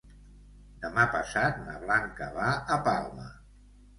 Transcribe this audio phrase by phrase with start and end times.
[0.85, 3.29] Demà passat na Blanca va a Palma.